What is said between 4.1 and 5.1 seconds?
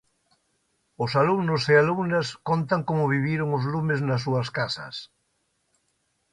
súas casas.